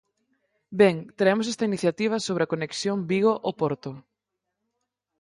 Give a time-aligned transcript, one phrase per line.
[0.79, 3.91] Ben, traemos esta iniciativa sobre a conexión Vigo-O Porto.